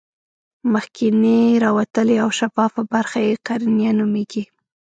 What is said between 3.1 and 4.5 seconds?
یې قرنیه نومیږي.